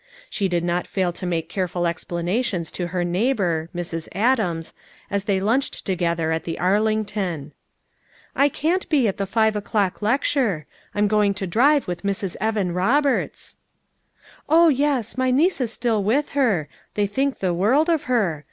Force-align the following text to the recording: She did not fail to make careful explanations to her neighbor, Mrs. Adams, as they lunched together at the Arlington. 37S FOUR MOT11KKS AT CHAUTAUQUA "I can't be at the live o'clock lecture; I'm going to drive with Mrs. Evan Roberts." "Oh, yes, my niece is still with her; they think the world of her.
She 0.31 0.47
did 0.47 0.63
not 0.63 0.87
fail 0.87 1.13
to 1.13 1.27
make 1.27 1.47
careful 1.47 1.85
explanations 1.85 2.71
to 2.71 2.87
her 2.87 3.03
neighbor, 3.03 3.69
Mrs. 3.75 4.07
Adams, 4.13 4.73
as 5.11 5.25
they 5.25 5.39
lunched 5.39 5.85
together 5.85 6.31
at 6.31 6.43
the 6.43 6.57
Arlington. 6.57 7.43
37S 7.43 7.43
FOUR 7.43 7.43
MOT11KKS 7.43 7.45
AT 7.45 7.53
CHAUTAUQUA 7.53 8.43
"I 8.45 8.49
can't 8.49 8.89
be 8.89 9.07
at 9.07 9.17
the 9.17 9.27
live 9.35 9.55
o'clock 9.55 10.01
lecture; 10.01 10.65
I'm 10.95 11.07
going 11.07 11.33
to 11.35 11.45
drive 11.45 11.87
with 11.87 12.01
Mrs. 12.01 12.35
Evan 12.41 12.73
Roberts." 12.73 13.57
"Oh, 14.49 14.69
yes, 14.69 15.19
my 15.19 15.29
niece 15.29 15.61
is 15.61 15.71
still 15.71 16.03
with 16.03 16.29
her; 16.29 16.67
they 16.95 17.05
think 17.05 17.37
the 17.37 17.53
world 17.53 17.87
of 17.87 18.05
her. 18.05 18.39